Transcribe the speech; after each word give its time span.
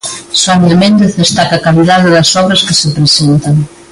Sonia 0.43 0.75
Méndez 0.83 1.11
destaca 1.21 1.53
a 1.57 1.63
calidade 1.67 2.13
das 2.15 2.29
obras 2.41 2.61
que 2.67 2.77
se 2.79 2.87
presentan. 2.97 3.55